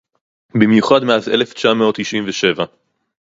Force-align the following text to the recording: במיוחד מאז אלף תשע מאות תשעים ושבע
במיוחד 0.53 1.03
מאז 1.03 1.29
אלף 1.29 1.53
תשע 1.53 1.73
מאות 1.73 1.95
תשעים 1.97 2.23
ושבע 2.27 2.65